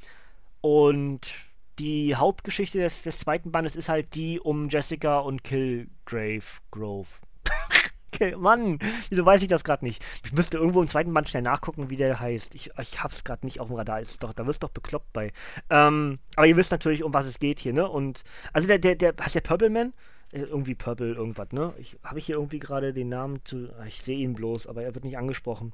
[0.61, 1.33] und
[1.79, 7.09] die Hauptgeschichte des, des zweiten Bandes ist halt die um Jessica und Killgrave Grove.
[8.13, 10.05] okay, Mann, wieso weiß ich das gerade nicht?
[10.25, 12.55] Ich müsste irgendwo im zweiten Band schnell nachgucken, wie der heißt.
[12.55, 14.01] Ich, ich hab's gerade nicht auf dem Radar.
[14.01, 15.33] Ist doch, da wirst du doch bekloppt bei.
[15.71, 17.89] Ähm, aber ihr wisst natürlich, um was es geht hier, ne?
[17.89, 19.93] Und also der, der, der, heißt der Purple Man?
[20.33, 21.75] Irgendwie Purple irgendwas, ne?
[21.79, 23.69] Ich, Habe ich hier irgendwie gerade den Namen zu.
[23.79, 25.73] Ah, ich sehe ihn bloß, aber er wird nicht angesprochen.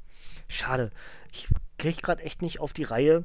[0.48, 0.90] Schade.
[1.32, 3.24] Ich kriege gerade echt nicht auf die Reihe,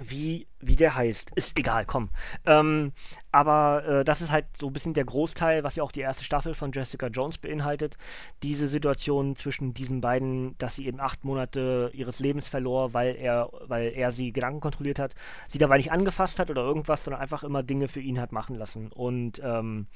[0.00, 1.30] wie, wie der heißt.
[1.36, 2.10] Ist egal, komm.
[2.44, 2.92] Ähm,
[3.30, 6.24] aber äh, das ist halt so ein bisschen der Großteil, was ja auch die erste
[6.24, 7.96] Staffel von Jessica Jones beinhaltet.
[8.42, 13.50] Diese Situation zwischen diesen beiden, dass sie eben acht Monate ihres Lebens verlor, weil er,
[13.66, 15.14] weil er sie Gedanken kontrolliert hat,
[15.48, 18.56] sie dabei nicht angefasst hat oder irgendwas, sondern einfach immer Dinge für ihn hat machen
[18.56, 18.90] lassen.
[18.90, 19.86] Und ähm,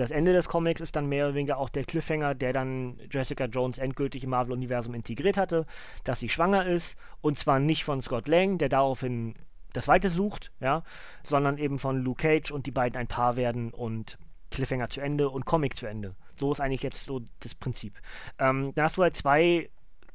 [0.00, 3.44] das Ende des Comics ist dann mehr oder weniger auch der Cliffhanger, der dann Jessica
[3.44, 5.66] Jones endgültig im Marvel-Universum integriert hatte,
[6.04, 9.34] dass sie schwanger ist und zwar nicht von Scott Lang, der daraufhin
[9.74, 10.84] das Weite sucht, ja,
[11.22, 14.16] sondern eben von Luke Cage und die beiden ein Paar werden und
[14.50, 16.16] Cliffhanger zu Ende und Comic zu Ende.
[16.38, 18.00] So ist eigentlich jetzt so das Prinzip.
[18.38, 19.68] Ähm, dann hast du halt zwei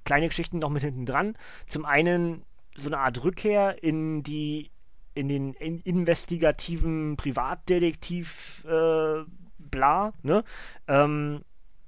[0.04, 1.38] kleine Geschichten noch mit hinten dran.
[1.68, 2.44] Zum einen
[2.76, 4.72] so eine Art Rückkehr in die
[5.14, 9.24] in den in investigativen Privatdetektiv äh,
[9.72, 10.44] bla, ne?
[10.88, 11.44] Ähm,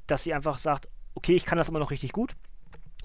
[0.08, 2.36] dass sie einfach sagt, okay, ich kann das immer noch richtig gut.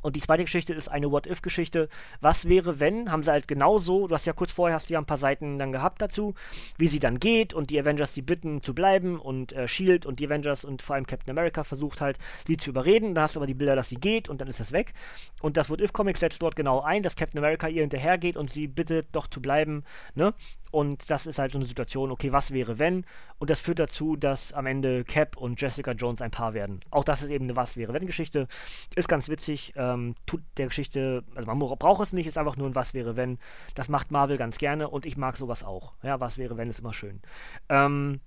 [0.02, 1.88] Und die zweite Geschichte ist eine What-If-Geschichte.
[2.20, 4.98] Was wäre, wenn, haben sie halt genauso, du hast ja kurz vorher, hast du ja
[4.98, 6.34] ein paar Seiten dann gehabt dazu,
[6.76, 10.06] wie sie dann geht und die Avengers sie bitten zu bleiben und äh, S.H.I.E.L.D.
[10.08, 13.14] und die Avengers und vor allem Captain America versucht halt, sie zu überreden.
[13.14, 14.92] Dann hast du aber die Bilder, dass sie geht und dann ist das weg.
[15.40, 19.06] Und das What-If-Comic setzt dort genau ein, dass Captain America ihr hinterhergeht und sie bittet
[19.12, 20.34] doch zu bleiben, ne?
[20.72, 23.04] Und das ist halt so eine Situation, okay, was wäre wenn?
[23.38, 26.80] Und das führt dazu, dass am Ende Cap und Jessica Jones ein Paar werden.
[26.90, 28.48] Auch das ist eben eine Was wäre wenn Geschichte.
[28.96, 32.68] Ist ganz witzig, ähm, tut der Geschichte, also man braucht es nicht, ist einfach nur
[32.68, 33.38] ein Was wäre wenn.
[33.74, 35.92] Das macht Marvel ganz gerne und ich mag sowas auch.
[36.02, 37.20] Ja, Was wäre wenn ist immer schön.
[37.68, 38.20] Ähm,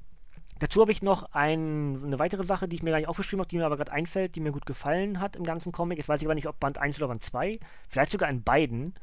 [0.59, 3.49] Dazu habe ich noch ein, eine weitere Sache, die ich mir gar nicht aufgeschrieben habe,
[3.49, 5.97] die mir aber gerade einfällt, die mir gut gefallen hat im ganzen Comic.
[5.97, 8.93] Jetzt weiß ich aber nicht, ob Band 1 oder Band 2, vielleicht sogar in beiden.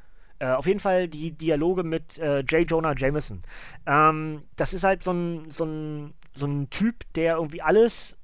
[0.42, 2.68] Äh, auf jeden Fall die Dialoge mit äh, J.
[2.68, 3.42] Jonah Jameson.
[3.86, 8.16] Ähm, das ist halt so ein, so, ein, so ein Typ, der irgendwie alles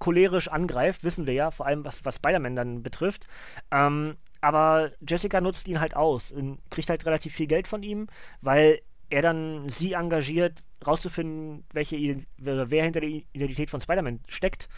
[0.00, 3.28] cholerisch angreift, wissen wir ja, vor allem was, was Spider-Man dann betrifft.
[3.70, 8.08] Ähm, aber Jessica nutzt ihn halt aus und kriegt halt relativ viel Geld von ihm,
[8.40, 14.68] weil er dann sie engagiert, rauszufinden, welche wer hinter der Identität von Spider-Man steckt.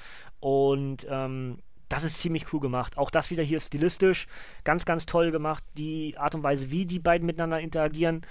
[0.40, 1.61] Und ähm,
[1.92, 2.96] das ist ziemlich cool gemacht.
[2.96, 4.26] Auch das wieder hier stilistisch
[4.64, 5.62] ganz, ganz toll gemacht.
[5.76, 8.22] Die Art und Weise, wie die beiden miteinander interagieren.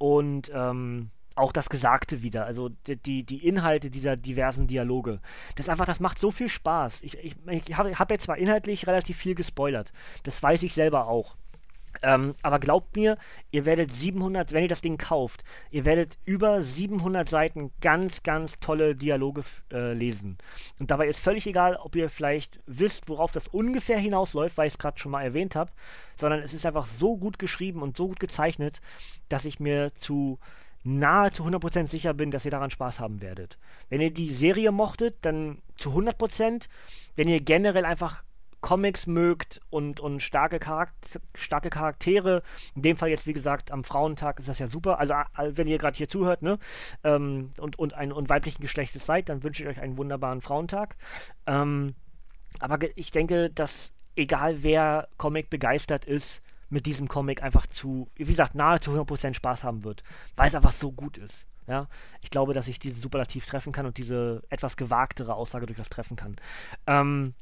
[0.00, 5.20] Und ähm, auch das Gesagte wieder, also die, die, Inhalte dieser diversen Dialoge.
[5.54, 7.02] Das einfach, das macht so viel Spaß.
[7.02, 9.92] Ich, ich, ich habe hab jetzt zwar inhaltlich relativ viel gespoilert,
[10.24, 11.36] das weiß ich selber auch.
[12.02, 13.18] Ähm, aber glaubt mir,
[13.50, 18.58] ihr werdet 700, wenn ihr das Ding kauft, ihr werdet über 700 Seiten ganz, ganz
[18.60, 20.38] tolle Dialoge äh, lesen.
[20.78, 24.74] Und dabei ist völlig egal, ob ihr vielleicht wisst, worauf das ungefähr hinausläuft, weil ich
[24.74, 25.70] es gerade schon mal erwähnt habe,
[26.16, 28.80] sondern es ist einfach so gut geschrieben und so gut gezeichnet,
[29.28, 30.38] dass ich mir zu
[30.84, 33.58] nahezu 100% sicher bin, dass ihr daran Spaß haben werdet.
[33.88, 36.68] Wenn ihr die Serie mochtet, dann zu 100%.
[37.16, 38.22] Wenn ihr generell einfach
[38.64, 42.42] Comics mögt und, und starke, Charakter, starke Charaktere,
[42.74, 45.76] in dem Fall jetzt wie gesagt am Frauentag ist das ja super, also wenn ihr
[45.76, 46.58] gerade hier zuhört ne,
[47.04, 50.96] ähm, und, und, ein, und weiblichen Geschlechtes seid, dann wünsche ich euch einen wunderbaren Frauentag.
[51.46, 51.94] Ähm,
[52.58, 58.24] aber ich denke, dass egal wer Comic begeistert ist, mit diesem Comic einfach zu, wie
[58.24, 60.02] gesagt, nahezu 100% Spaß haben wird,
[60.36, 61.44] weil es einfach so gut ist.
[61.66, 61.86] Ja,
[62.22, 66.16] ich glaube, dass ich diesen Superlativ treffen kann und diese etwas gewagtere Aussage durchaus treffen
[66.16, 66.36] kann.
[66.86, 67.34] Ähm,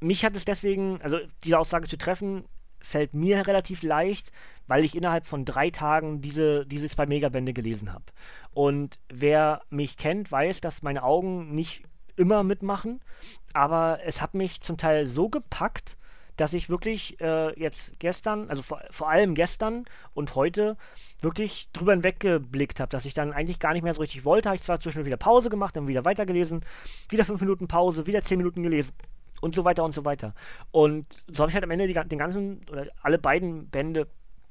[0.00, 2.44] mich hat es deswegen, also diese Aussage zu treffen,
[2.80, 4.30] fällt mir relativ leicht,
[4.66, 8.04] weil ich innerhalb von drei Tagen diese, diese zwei Megabände gelesen habe.
[8.52, 11.82] Und wer mich kennt, weiß, dass meine Augen nicht
[12.16, 13.00] immer mitmachen,
[13.52, 15.96] aber es hat mich zum Teil so gepackt,
[16.36, 20.76] dass ich wirklich äh, jetzt gestern, also vor, vor, allem gestern und heute,
[21.20, 24.48] wirklich drüber hinweggeblickt habe, dass ich dann eigentlich gar nicht mehr so richtig wollte.
[24.48, 26.64] Habe ich zwar zwischendurch wieder Pause gemacht, dann wieder weitergelesen,
[27.08, 28.92] wieder fünf Minuten Pause, wieder zehn Minuten gelesen
[29.40, 30.34] und so weiter und so weiter.
[30.70, 34.06] Und so habe ich halt am Ende die, den ganzen, oder alle beiden Bände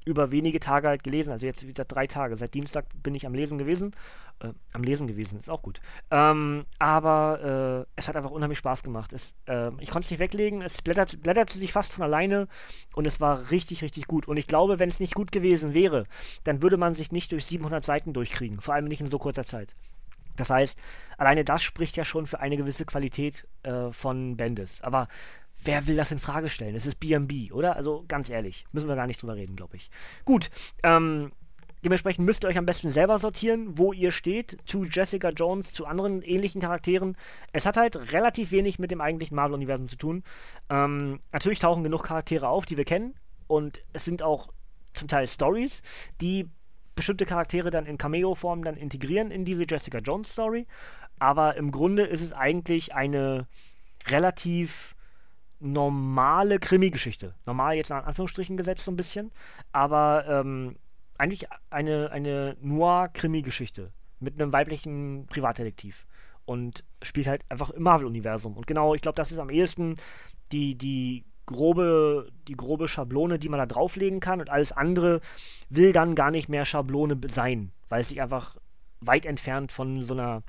[0.07, 1.31] über wenige Tage halt gelesen.
[1.31, 2.37] Also jetzt wieder drei Tage.
[2.37, 3.93] Seit Dienstag bin ich am Lesen gewesen.
[4.39, 5.81] Äh, am Lesen gewesen, ist auch gut.
[6.11, 9.11] Ähm, aber äh, es hat einfach unheimlich Spaß gemacht.
[9.11, 10.61] Es, äh, ich konnte es nicht weglegen.
[10.61, 12.47] Es blättert, blätterte sich fast von alleine
[12.95, 14.27] und es war richtig, richtig gut.
[14.27, 16.05] Und ich glaube, wenn es nicht gut gewesen wäre,
[16.45, 18.61] dann würde man sich nicht durch 700 Seiten durchkriegen.
[18.61, 19.75] Vor allem nicht in so kurzer Zeit.
[20.37, 20.77] Das heißt,
[21.17, 24.81] alleine das spricht ja schon für eine gewisse Qualität äh, von Bendis.
[24.81, 25.07] Aber
[25.63, 26.75] wer will das in Frage stellen?
[26.75, 27.75] Es ist BMB, oder?
[27.75, 29.89] Also ganz ehrlich, müssen wir gar nicht drüber reden, glaube ich.
[30.23, 30.49] Gut,
[30.83, 31.31] ähm,
[31.83, 35.85] dementsprechend müsst ihr euch am besten selber sortieren, wo ihr steht, zu Jessica Jones, zu
[35.85, 37.17] anderen ähnlichen Charakteren.
[37.51, 40.23] Es hat halt relativ wenig mit dem eigentlichen Marvel-Universum zu tun.
[40.69, 43.15] Ähm, natürlich tauchen genug Charaktere auf, die wir kennen.
[43.47, 44.49] Und es sind auch
[44.93, 45.81] zum Teil Stories,
[46.21, 46.49] die
[46.97, 50.67] bestimmte Charaktere dann in Cameo-Form dann integrieren in diese Jessica Jones Story.
[51.19, 53.47] Aber im Grunde ist es eigentlich eine
[54.07, 54.95] relativ
[55.59, 57.33] normale Krimi-Geschichte.
[57.45, 59.31] Normal jetzt in Anführungsstrichen gesetzt so ein bisschen.
[59.71, 60.75] Aber ähm,
[61.17, 66.05] eigentlich eine, eine Noir-Krimi-Geschichte mit einem weiblichen Privatdetektiv.
[66.45, 68.55] Und spielt halt einfach im Marvel-Universum.
[68.55, 69.97] Und genau, ich glaube, das ist am ehesten
[70.51, 75.21] die, die grobe, die grobe Schablone, die man da drauflegen kann und alles andere
[75.69, 78.57] will dann gar nicht mehr Schablone sein, weil es sich einfach
[78.99, 80.43] weit entfernt von so einer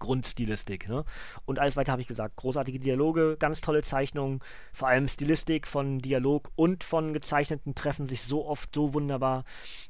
[0.00, 0.88] Grundstilistik.
[0.88, 1.04] Ne?
[1.44, 2.34] Und alles weiter habe ich gesagt.
[2.36, 4.40] Großartige Dialoge, ganz tolle Zeichnungen,
[4.72, 9.44] vor allem Stilistik von Dialog und von gezeichneten treffen sich so oft so wunderbar.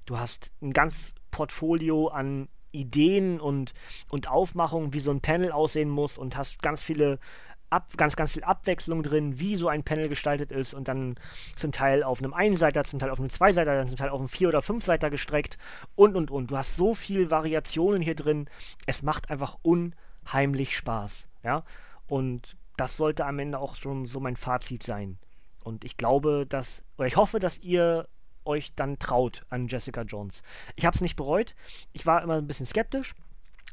[0.05, 3.73] Du hast ein ganz Portfolio an Ideen und,
[4.11, 7.19] und Aufmachungen, wie so ein Panel aussehen muss und hast ganz viele
[7.71, 11.15] ab, ganz, ganz viel Abwechslung drin, wie so ein Panel gestaltet ist und dann
[11.57, 14.49] zum Teil auf einem Einseiter, zum Teil auf einem Zweiseiter, zum Teil auf einem Vier-
[14.49, 15.57] oder Fünfseiter gestreckt
[15.95, 16.51] und und und.
[16.51, 18.49] Du hast so viel Variationen hier drin.
[18.87, 21.29] Es macht einfach unheimlich Spaß.
[21.43, 21.65] Ja.
[22.07, 25.19] Und das sollte am Ende auch schon so mein Fazit sein.
[25.63, 28.09] Und ich glaube, dass, oder ich hoffe, dass ihr
[28.45, 30.43] euch dann traut an Jessica Jones.
[30.75, 31.55] Ich habe es nicht bereut.
[31.93, 33.15] Ich war immer ein bisschen skeptisch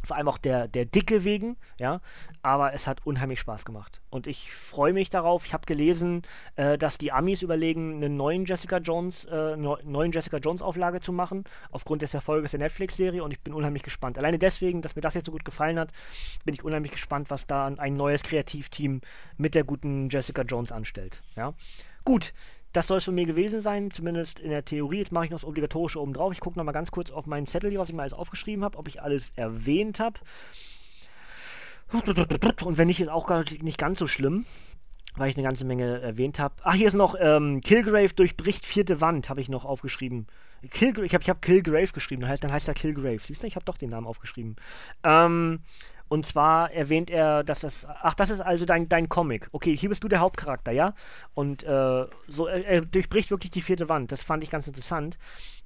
[0.03, 2.01] vor allem auch der, der Dicke wegen, ja.
[2.41, 4.01] Aber es hat unheimlich Spaß gemacht.
[4.09, 5.45] Und ich freue mich darauf.
[5.45, 6.21] Ich habe gelesen,
[6.55, 11.11] äh, dass die Amis überlegen, eine neuen Jessica Jones, äh, neuen Jessica Jones Auflage zu
[11.11, 13.23] machen, aufgrund des Erfolges der Netflix-Serie.
[13.23, 14.17] Und ich bin unheimlich gespannt.
[14.17, 15.89] Alleine deswegen, dass mir das jetzt so gut gefallen hat,
[16.45, 19.01] bin ich unheimlich gespannt, was da ein neues Kreativteam
[19.37, 21.21] mit der guten Jessica Jones anstellt.
[21.35, 21.53] Ja.
[22.07, 22.33] Gut,
[22.77, 24.99] das soll es von mir gewesen sein, zumindest in der Theorie.
[24.99, 26.31] Jetzt mache ich noch das Obligatorische oben drauf.
[26.31, 28.77] Ich gucke nochmal ganz kurz auf meinen Zettel hier, was ich mal alles aufgeschrieben habe,
[28.77, 30.19] ob ich alles erwähnt habe.
[31.91, 34.45] Und wenn nicht, ist auch gar nicht ganz so schlimm,
[35.15, 36.53] weil ich eine ganze Menge erwähnt habe.
[36.61, 40.27] Ach, hier ist noch ähm, Killgrave durchbricht vierte Wand, habe ich noch aufgeschrieben.
[40.69, 43.19] Kill, ich habe ich hab Killgrave geschrieben, dann heißt, dann heißt er Killgrave.
[43.19, 44.55] Siehst du, ich habe doch den Namen aufgeschrieben.
[45.03, 45.61] Ähm,
[46.09, 47.85] und zwar erwähnt er, dass das.
[47.85, 49.49] Ach, das ist also dein, dein Comic.
[49.51, 50.93] Okay, hier bist du der Hauptcharakter, ja?
[51.33, 54.11] Und äh, so, er, er durchbricht wirklich die vierte Wand.
[54.11, 55.17] Das fand ich ganz interessant,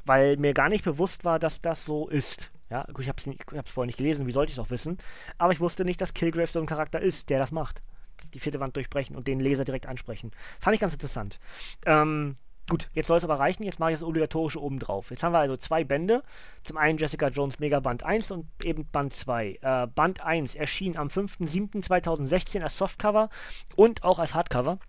[0.05, 2.51] weil mir gar nicht bewusst war, dass das so ist.
[2.69, 4.97] Ja, ich habe es vorher nicht gelesen, wie sollte ich es auch wissen?
[5.37, 7.83] Aber ich wusste nicht, dass Killgrave so ein Charakter ist, der das macht.
[8.33, 10.31] Die vierte Wand durchbrechen und den Leser direkt ansprechen.
[10.59, 11.39] Fand ich ganz interessant.
[11.85, 12.37] Ähm,
[12.71, 13.63] Gut, jetzt soll es aber reichen.
[13.63, 15.09] Jetzt mache ich das obligatorische oben drauf.
[15.09, 16.23] Jetzt haben wir also zwei Bände.
[16.63, 19.59] Zum einen Jessica Jones Mega Band 1 und eben Band 2.
[19.61, 23.29] Äh, Band 1 erschien am 5.7.2016 als Softcover
[23.75, 24.79] und auch als Hardcover.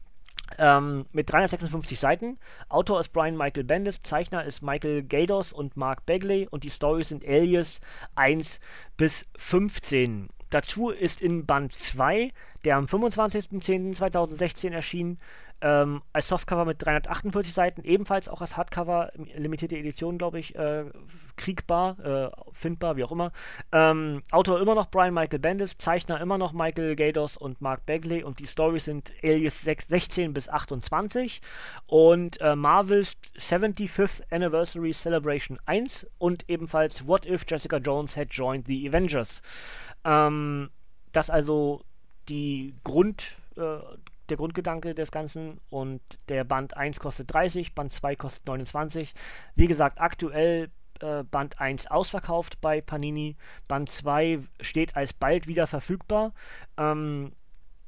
[0.59, 2.39] Ähm, mit 356 Seiten.
[2.69, 7.09] Autor ist Brian Michael Bendis, Zeichner ist Michael Gados und Mark Bagley und die Storys
[7.09, 7.81] sind Alias
[8.15, 8.61] 1
[8.97, 10.29] bis 15.
[10.53, 12.31] Dazu ist in Band 2,
[12.67, 15.19] der am 25.10.2016 erschien,
[15.63, 20.85] ähm, als Softcover mit 348 Seiten, ebenfalls auch als Hardcover, limitierte Edition, glaube ich, äh,
[21.37, 23.33] kriegbar, äh, findbar, wie auch immer.
[23.71, 28.23] Ähm, Autor immer noch Brian Michael Bendis, Zeichner immer noch Michael Gados und Mark Bagley
[28.25, 31.41] und die Storys sind Alias 6, 16 bis 28
[31.87, 38.67] und äh, Marvel's 75th Anniversary Celebration 1 und ebenfalls What If Jessica Jones Had Joined
[38.67, 39.41] the Avengers.
[40.05, 40.71] Ähm,
[41.13, 41.85] das also
[42.29, 43.79] die Grund, äh,
[44.29, 49.13] der Grundgedanke des Ganzen und der Band 1 kostet 30, Band 2 kostet 29.
[49.55, 53.37] Wie gesagt, aktuell äh, Band 1 ausverkauft bei Panini,
[53.69, 56.33] Band 2 steht als bald wieder verfügbar.
[56.79, 57.33] Ähm,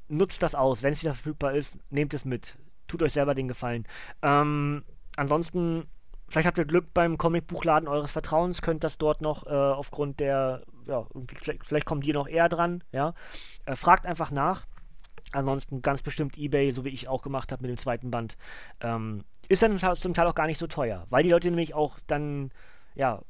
[0.07, 2.57] nutzt das aus, wenn es wieder verfügbar ist, nehmt es mit.
[2.87, 3.87] Tut euch selber den Gefallen.
[4.21, 4.83] Ähm,
[5.15, 5.87] ansonsten,
[6.27, 10.63] vielleicht habt ihr Glück beim Comicbuchladen eures Vertrauens, könnt das dort noch äh, aufgrund der,
[10.87, 13.13] ja, vielleicht, vielleicht kommt ihr noch eher dran, ja.
[13.65, 14.65] Äh, fragt einfach nach.
[15.31, 18.37] Ansonsten ganz bestimmt eBay, so wie ich auch gemacht habe mit dem zweiten Band.
[18.79, 21.99] Ähm, ist dann zum Teil auch gar nicht so teuer, weil die Leute nämlich auch
[22.07, 22.51] dann,
[22.93, 23.21] ja,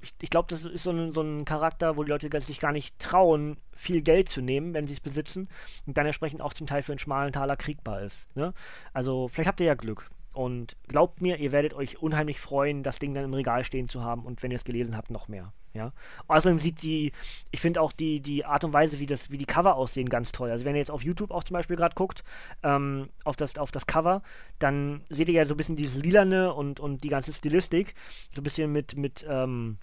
[0.00, 2.72] ich, ich glaube, das ist so ein, so ein Charakter, wo die Leute sich gar
[2.72, 5.48] nicht trauen, viel Geld zu nehmen, wenn sie es besitzen
[5.86, 8.26] und dann entsprechend auch zum Teil für einen schmalen Taler kriegbar ist.
[8.34, 8.52] Ne?
[8.92, 10.10] Also vielleicht habt ihr ja Glück.
[10.36, 14.04] Und glaubt mir, ihr werdet euch unheimlich freuen, das Ding dann im Regal stehen zu
[14.04, 15.54] haben und wenn ihr es gelesen habt, noch mehr.
[15.72, 15.92] Ja.
[16.28, 17.12] Außerdem sieht die,
[17.52, 20.32] ich finde auch die, die Art und Weise, wie, das, wie die Cover aussehen, ganz
[20.32, 20.50] toll.
[20.50, 22.22] Also wenn ihr jetzt auf YouTube auch zum Beispiel gerade guckt,
[22.62, 24.22] ähm, auf, das, auf das Cover,
[24.58, 27.94] dann seht ihr ja so ein bisschen dieses Lilane und, und die ganze Stilistik,
[28.34, 29.78] so ein bisschen mit, mit ähm,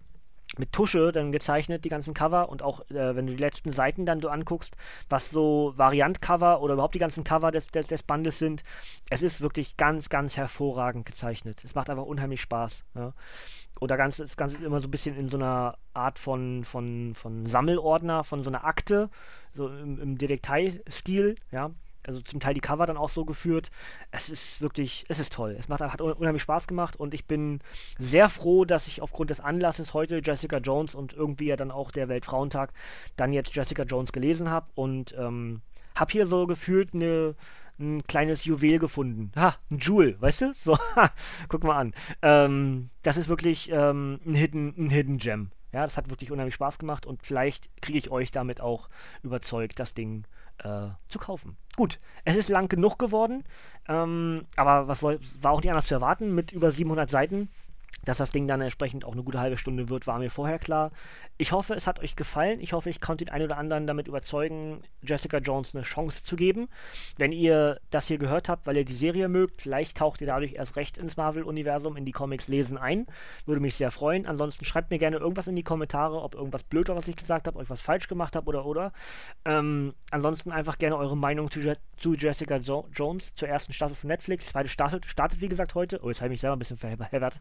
[0.57, 4.05] mit Tusche dann gezeichnet, die ganzen Cover und auch, äh, wenn du die letzten Seiten
[4.05, 4.75] dann du anguckst,
[5.09, 8.63] was so Variant-Cover oder überhaupt die ganzen Cover des, des, des, Bandes sind,
[9.09, 11.63] es ist wirklich ganz, ganz hervorragend gezeichnet.
[11.63, 12.83] Es macht einfach unheimlich Spaß.
[12.95, 13.13] Ja.
[13.79, 17.15] Das Ganze, das Ganze ist immer so ein bisschen in so einer Art von, von,
[17.15, 19.09] von Sammelordner, von so einer Akte,
[19.55, 21.71] so im, im Detektei-Stil, ja
[22.07, 23.71] also zum Teil die Cover dann auch so geführt.
[24.11, 25.55] Es ist wirklich, es ist toll.
[25.59, 27.59] Es macht, hat unheimlich Spaß gemacht und ich bin
[27.99, 31.91] sehr froh, dass ich aufgrund des Anlasses heute Jessica Jones und irgendwie ja dann auch
[31.91, 32.73] der Weltfrauentag
[33.15, 35.61] dann jetzt Jessica Jones gelesen habe und ähm,
[35.95, 37.35] habe hier so gefühlt eine
[37.79, 39.31] ein kleines Juwel gefunden.
[39.35, 40.53] Ha, ein Jewel, weißt du?
[40.53, 40.77] So,
[41.47, 41.93] guck mal an.
[42.21, 45.51] Ähm, das ist wirklich ähm, ein, Hidden, ein Hidden Gem.
[45.71, 48.89] Ja, das hat wirklich unheimlich Spaß gemacht und vielleicht kriege ich euch damit auch
[49.23, 51.58] überzeugt, das Ding äh, zu kaufen.
[51.76, 53.43] Gut, es ist lang genug geworden,
[53.88, 57.49] ähm, aber was soll, war auch nicht anders zu erwarten mit über 700 Seiten.
[58.05, 60.91] Dass das Ding dann entsprechend auch eine gute halbe Stunde wird, war mir vorher klar.
[61.37, 62.59] Ich hoffe, es hat euch gefallen.
[62.59, 66.35] Ich hoffe, ich konnte den einen oder anderen damit überzeugen, Jessica Jones eine Chance zu
[66.35, 66.67] geben.
[67.17, 70.53] Wenn ihr das hier gehört habt, weil ihr die Serie mögt, vielleicht taucht ihr dadurch
[70.53, 73.07] erst recht ins Marvel-Universum, in die Comics lesen ein.
[73.45, 74.25] Würde mich sehr freuen.
[74.25, 77.47] Ansonsten schreibt mir gerne irgendwas in die Kommentare, ob irgendwas blöd war, was ich gesagt
[77.47, 78.93] habe, ich was falsch gemacht habe oder oder.
[79.45, 83.95] Ähm, ansonsten einfach gerne eure Meinung zu, Je zu Jessica jo Jones zur ersten Staffel
[83.95, 84.47] von Netflix.
[84.47, 85.99] Zweite Staffel startet, wie gesagt, heute.
[86.03, 87.39] Oh, jetzt habe ich mich selber ein bisschen verheddert.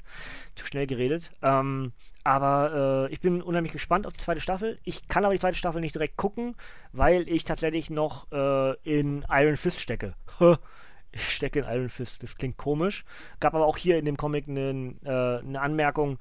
[0.54, 1.30] Zu schnell geredet.
[1.42, 1.92] Ähm,
[2.24, 4.78] aber äh, ich bin unheimlich gespannt auf die zweite Staffel.
[4.84, 6.54] Ich kann aber die zweite Staffel nicht direkt gucken,
[6.92, 10.14] weil ich tatsächlich noch äh, in Iron Fist stecke.
[11.12, 13.04] ich stecke in Iron Fist, das klingt komisch.
[13.40, 16.18] Gab aber auch hier in dem Comic eine, äh, eine Anmerkung,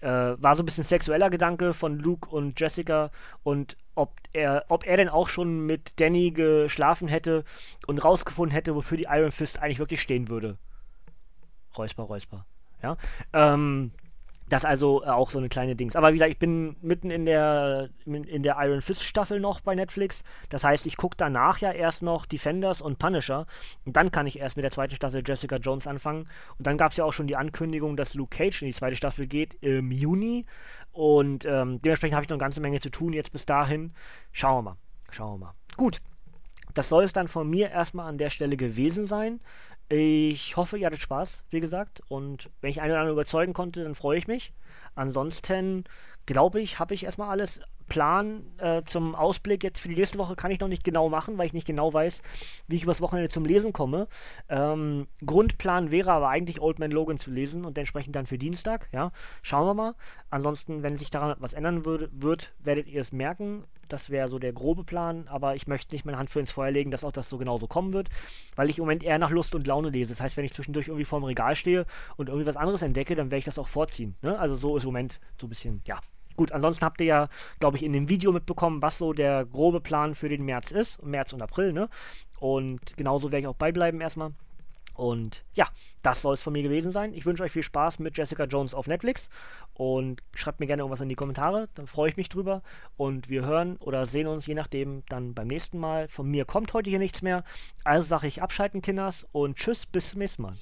[0.00, 3.10] äh, war so ein bisschen sexueller Gedanke von Luke und Jessica
[3.42, 7.44] und ob er, ob er denn auch schon mit Danny geschlafen hätte
[7.86, 10.58] und rausgefunden hätte, wofür die Iron Fist eigentlich wirklich stehen würde.
[11.76, 12.46] Räusper, Räusper.
[12.82, 12.96] Ja.
[13.32, 13.92] Ähm,
[14.50, 15.96] das also äh, auch so eine kleine Dings.
[15.96, 19.74] Aber wie gesagt, ich bin mitten in der, in der Iron Fist Staffel noch bei
[19.74, 20.22] Netflix.
[20.48, 23.46] Das heißt, ich gucke danach ja erst noch Defenders und Punisher.
[23.84, 26.28] Und dann kann ich erst mit der zweiten Staffel Jessica Jones anfangen.
[26.58, 28.96] Und dann gab es ja auch schon die Ankündigung, dass Luke Cage in die zweite
[28.96, 30.46] Staffel geht im Juni.
[30.92, 33.92] Und ähm, dementsprechend habe ich noch eine ganze Menge zu tun jetzt bis dahin.
[34.32, 34.76] Schauen wir mal.
[35.10, 35.54] Schauen wir mal.
[35.76, 35.98] Gut.
[36.74, 39.40] Das soll es dann von mir erstmal an der Stelle gewesen sein.
[39.92, 42.00] Ich hoffe, ihr hattet Spaß, wie gesagt.
[42.08, 44.52] Und wenn ich einen oder anderen überzeugen konnte, dann freue ich mich.
[44.94, 45.84] Ansonsten
[46.26, 47.60] glaube ich, habe ich erstmal alles.
[47.90, 51.36] Plan äh, zum Ausblick jetzt für die nächste Woche kann ich noch nicht genau machen,
[51.36, 52.22] weil ich nicht genau weiß,
[52.68, 54.08] wie ich übers Wochenende zum Lesen komme.
[54.48, 58.88] Ähm, Grundplan wäre aber eigentlich Old Man Logan zu lesen und entsprechend dann für Dienstag.
[58.92, 59.94] Ja, schauen wir mal.
[60.30, 63.64] Ansonsten, wenn sich daran was ändern würde, wird, werdet ihr es merken.
[63.88, 66.70] Das wäre so der grobe Plan, aber ich möchte nicht meine Hand für ins Feuer
[66.70, 68.08] legen, dass auch das so genauso kommen wird,
[68.54, 70.10] weil ich im Moment eher nach Lust und Laune lese.
[70.10, 71.86] Das heißt, wenn ich zwischendurch irgendwie vorm Regal stehe
[72.16, 74.14] und irgendwie was anderes entdecke, dann werde ich das auch vorziehen.
[74.22, 74.38] Ne?
[74.38, 75.98] Also so ist im Moment so ein bisschen, ja,
[76.36, 77.28] Gut, ansonsten habt ihr ja,
[77.58, 81.02] glaube ich, in dem Video mitbekommen, was so der grobe Plan für den März ist.
[81.02, 81.88] März und April, ne?
[82.38, 84.32] Und genauso werde ich auch beibleiben erstmal.
[84.94, 85.66] Und ja,
[86.02, 87.14] das soll es von mir gewesen sein.
[87.14, 89.30] Ich wünsche euch viel Spaß mit Jessica Jones auf Netflix
[89.72, 92.62] und schreibt mir gerne irgendwas in die Kommentare, dann freue ich mich drüber.
[92.98, 96.08] Und wir hören oder sehen uns je nachdem dann beim nächsten Mal.
[96.08, 97.44] Von mir kommt heute hier nichts mehr.
[97.82, 100.52] Also sage ich abschalten, Kinders, und tschüss, bis zum nächsten Mal.